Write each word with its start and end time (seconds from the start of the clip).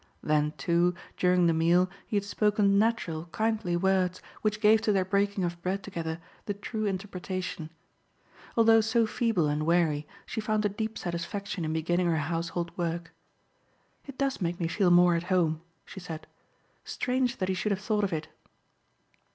Then, 0.23 0.53
too, 0.57 0.95
during 1.15 1.45
the 1.45 1.53
meal 1.53 1.87
he 2.07 2.15
had 2.17 2.23
spoken 2.25 2.79
natural, 2.79 3.25
kindly 3.31 3.77
words 3.77 4.19
which 4.41 4.59
gave 4.59 4.81
to 4.81 4.91
their 4.91 5.05
breaking 5.05 5.43
of 5.43 5.61
bread 5.61 5.83
together 5.83 6.19
the 6.47 6.55
true 6.55 6.87
interpretation. 6.87 7.69
Although 8.57 8.81
so 8.81 9.05
feeble 9.05 9.45
and 9.47 9.63
wary, 9.63 10.07
she 10.25 10.41
found 10.41 10.65
a 10.65 10.69
deep 10.69 10.97
satisfaction 10.97 11.63
in 11.65 11.71
beginning 11.73 12.07
her 12.07 12.17
household 12.17 12.75
work. 12.79 13.13
"It 14.07 14.17
does 14.17 14.41
make 14.41 14.59
me 14.59 14.67
feel 14.67 14.89
more 14.89 15.13
at 15.13 15.21
home," 15.29 15.61
she 15.85 15.99
said. 15.99 16.25
"Strange 16.83 17.37
that 17.37 17.47
he 17.47 17.53
should 17.53 17.71
have 17.71 17.79
thought 17.79 18.03
of 18.03 18.11
it!" 18.11 18.27